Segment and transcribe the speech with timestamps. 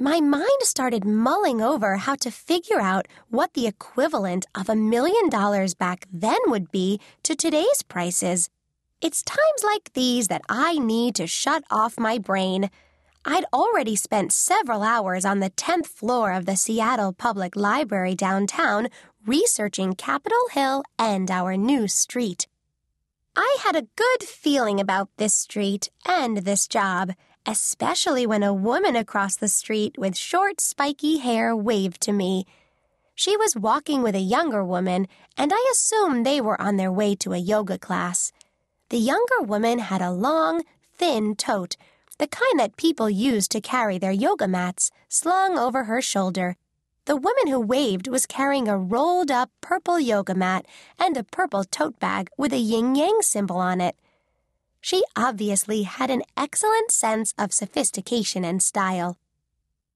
[0.00, 5.28] my mind started mulling over how to figure out what the equivalent of a million
[5.28, 8.48] dollars back then would be to today's prices.
[9.00, 12.70] It's times like these that I need to shut off my brain.
[13.24, 18.88] I'd already spent several hours on the 10th floor of the Seattle Public Library downtown
[19.26, 22.46] researching Capitol Hill and our new street.
[23.34, 27.12] I had a good feeling about this street and this job
[27.46, 32.46] especially when a woman across the street with short, spiky hair waved to me.
[33.14, 37.14] She was walking with a younger woman, and I assumed they were on their way
[37.16, 38.32] to a yoga class.
[38.90, 40.62] The younger woman had a long,
[40.96, 41.76] thin tote,
[42.18, 46.56] the kind that people use to carry their yoga mats, slung over her shoulder.
[47.04, 50.66] The woman who waved was carrying a rolled up purple yoga mat
[50.98, 53.96] and a purple tote bag with a yin yang symbol on it.
[54.80, 59.18] She obviously had an excellent sense of sophistication and style.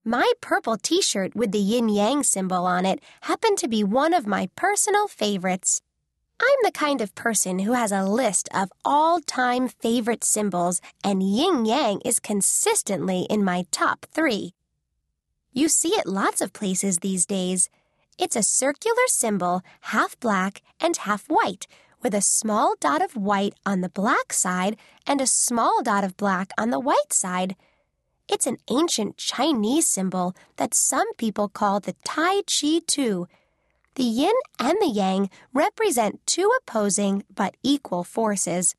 [0.04, 4.12] My purple t shirt with the yin yang symbol on it happened to be one
[4.12, 5.80] of my personal favorites.
[6.40, 11.22] I'm the kind of person who has a list of all time favorite symbols, and
[11.22, 14.54] yin yang is consistently in my top three.
[15.52, 17.70] You see it lots of places these days.
[18.18, 21.68] It's a circular symbol, half black and half white,
[22.02, 26.16] with a small dot of white on the black side and a small dot of
[26.16, 27.56] black on the white side.
[28.28, 33.26] It's an ancient Chinese symbol that some people call the Tai Chi Tu.
[33.94, 38.74] The yin and the yang represent two opposing but equal forces.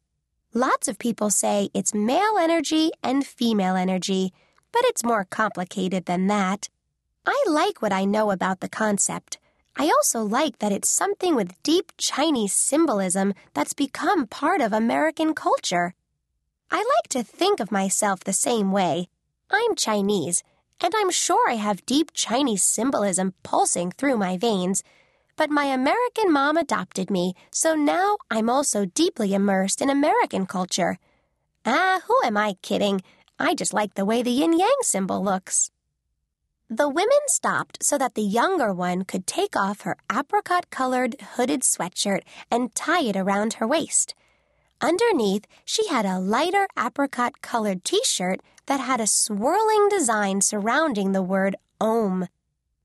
[0.53, 4.33] Lots of people say it's male energy and female energy,
[4.71, 6.69] but it's more complicated than that.
[7.25, 9.37] I like what I know about the concept.
[9.75, 15.33] I also like that it's something with deep Chinese symbolism that's become part of American
[15.33, 15.95] culture.
[16.69, 19.07] I like to think of myself the same way.
[19.49, 20.43] I'm Chinese,
[20.79, 24.83] and I'm sure I have deep Chinese symbolism pulsing through my veins.
[25.35, 30.99] But my American mom adopted me, so now I'm also deeply immersed in American culture.
[31.65, 33.01] Ah, who am I kidding?
[33.39, 35.71] I just like the way the yin yang symbol looks.
[36.75, 41.61] The women stopped so that the younger one could take off her apricot colored hooded
[41.61, 44.15] sweatshirt and tie it around her waist.
[44.81, 51.11] Underneath, she had a lighter apricot colored t shirt that had a swirling design surrounding
[51.11, 52.27] the word Om.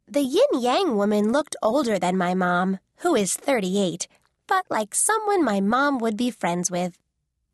[0.06, 4.06] The yin yang woman looked older than my mom, who is 38,
[4.46, 6.98] but like someone my mom would be friends with.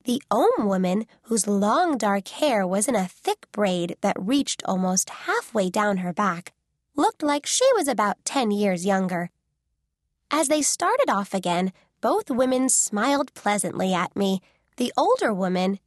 [0.05, 5.09] The Om woman, whose long dark hair was in a thick braid that reached almost
[5.09, 6.53] halfway down her back,
[6.95, 9.31] looked like she was about ten years younger.
[10.31, 11.73] As they started off again,
[12.03, 14.43] both women smiled pleasantly at me.
[14.77, 15.79] The older woman,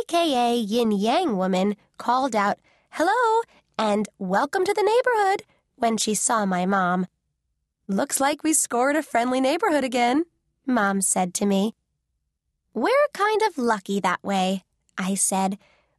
[0.00, 2.58] aka Yin Yang woman, called out,
[2.92, 3.42] Hello,
[3.78, 5.42] and welcome to the neighborhood,
[5.74, 7.08] when she saw my mom.
[7.88, 10.24] Looks like we scored a friendly neighborhood again,
[10.64, 11.74] Mom said to me.
[12.76, 14.62] We're kind of lucky that way,
[14.98, 15.56] I said.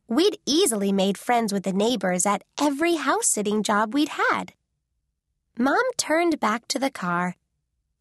[0.08, 4.54] We'd easily made friends with the neighbors at every house sitting job we'd had.
[5.58, 7.36] Mom turned back to the car.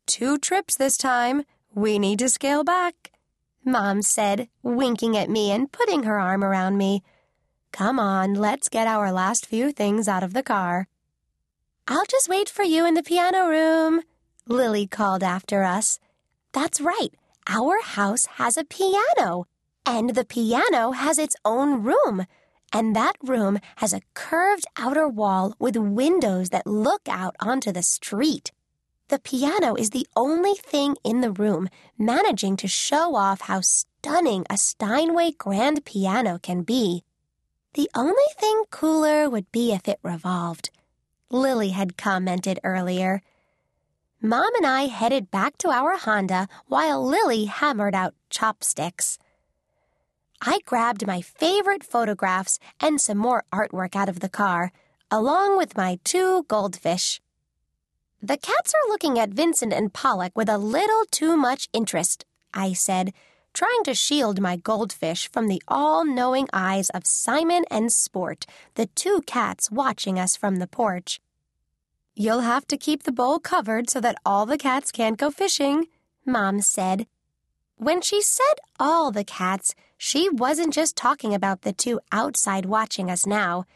[0.04, 1.44] Two trips this time.
[1.74, 3.12] We need to scale back,
[3.64, 7.02] Mom said, winking at me and putting her arm around me.
[7.72, 10.86] Come on, let's get our last few things out of the car.
[11.88, 14.02] I'll just wait for you in the piano room,
[14.46, 15.98] Lily called after us.
[16.52, 17.14] That's right.
[17.48, 19.46] Our house has a piano,
[19.84, 22.26] and the piano has its own room.
[22.72, 27.82] And that room has a curved outer wall with windows that look out onto the
[27.82, 28.50] street.
[29.08, 34.44] The piano is the only thing in the room managing to show off how stunning
[34.50, 37.04] a Steinway grand piano can be.
[37.74, 40.70] The only thing cooler would be if it revolved.
[41.30, 43.22] Lily had commented earlier.
[44.22, 49.18] Mom and I headed back to our Honda while Lily hammered out chopsticks.
[50.40, 54.72] I grabbed my favorite photographs and some more artwork out of the car,
[55.10, 57.20] along with my two goldfish.
[58.22, 62.24] The cats are looking at Vincent and Pollock with a little too much interest,
[62.54, 63.12] I said,
[63.52, 68.46] trying to shield my goldfish from the all knowing eyes of Simon and Sport,
[68.76, 71.20] the two cats watching us from the porch.
[72.18, 75.88] You'll have to keep the bowl covered so that all the cats can't go fishing,
[76.24, 77.06] Mom said.
[77.76, 83.10] When she said all the cats, she wasn't just talking about the two outside watching
[83.10, 83.66] us now.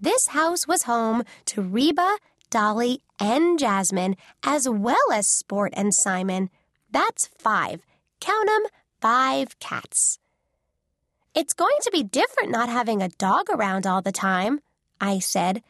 [0.00, 2.18] This house was home to Reba,
[2.48, 6.50] Dolly, and Jasmine, as well as Sport and Simon.
[6.92, 7.82] That's five.
[8.20, 8.62] Count 'em,
[9.00, 10.20] five cats.
[11.34, 14.60] It's going to be different not having a dog around all the time,
[15.00, 15.60] I said